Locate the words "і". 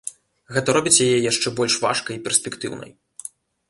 2.21-2.25